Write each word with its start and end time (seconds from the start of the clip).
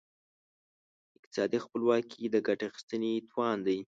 اقتصادي 1.17 1.59
خپلواکي 1.65 2.23
د 2.29 2.35
ګټې 2.47 2.65
اخیستنې 2.71 3.11
توان 3.29 3.57
دی. 3.67 3.79